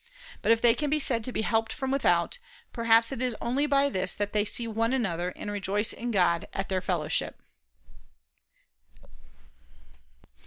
But 0.41 0.51
if 0.51 0.61
they 0.61 0.73
can 0.73 0.89
be 0.89 0.99
said 0.99 1.23
to 1.25 1.31
be 1.31 1.43
helped 1.43 1.71
from 1.71 1.91
without, 1.91 2.39
perhaps 2.73 3.11
it 3.11 3.21
is 3.21 3.35
only 3.39 3.67
by 3.67 3.87
this 3.87 4.15
that 4.15 4.33
they 4.33 4.43
see 4.43 4.67
one 4.67 4.93
another 4.93 5.29
and 5.35 5.51
rejoice 5.51 5.93
in 5.93 6.09
God, 6.09 6.47
at 6.53 6.69
their 6.69 6.81
fellowship." 6.81 7.39